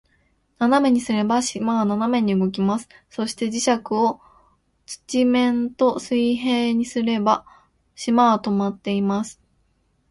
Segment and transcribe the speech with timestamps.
[0.57, 2.89] 斜めにすれば、島は斜めに動きます。
[3.07, 4.19] そして、磁石を
[5.07, 7.45] 土面と水平にすれば、
[7.93, 9.39] 島は停まっています。